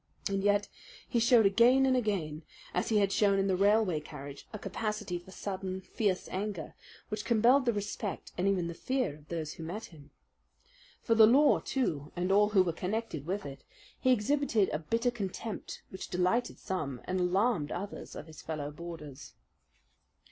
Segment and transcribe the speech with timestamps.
[0.27, 0.67] And yet
[1.07, 2.41] he showed again and again,
[2.73, 6.73] as he had shown in the railway carriage, a capacity for sudden, fierce anger,
[7.09, 10.09] which compelled the respect and even the fear of those who met him.
[11.03, 13.63] For the law, too, and all who were connected with it,
[13.99, 19.35] he exhibited a bitter contempt which delighted some and alarmed others of his fellow boarders.